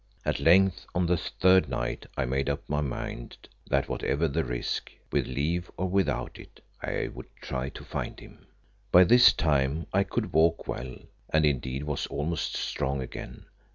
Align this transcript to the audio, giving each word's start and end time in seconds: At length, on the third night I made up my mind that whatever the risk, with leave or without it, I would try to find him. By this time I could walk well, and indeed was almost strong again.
At 0.25 0.39
length, 0.39 0.87
on 0.95 1.05
the 1.05 1.15
third 1.15 1.69
night 1.69 2.07
I 2.17 2.25
made 2.25 2.49
up 2.49 2.67
my 2.67 2.81
mind 2.81 3.37
that 3.69 3.87
whatever 3.87 4.27
the 4.27 4.43
risk, 4.43 4.89
with 5.11 5.27
leave 5.27 5.69
or 5.77 5.87
without 5.89 6.39
it, 6.39 6.59
I 6.81 7.09
would 7.13 7.27
try 7.39 7.69
to 7.69 7.83
find 7.83 8.19
him. 8.19 8.47
By 8.91 9.03
this 9.03 9.31
time 9.31 9.85
I 9.93 10.03
could 10.03 10.33
walk 10.33 10.67
well, 10.67 10.97
and 11.29 11.45
indeed 11.45 11.83
was 11.83 12.07
almost 12.07 12.55
strong 12.57 12.99
again. 12.99 13.45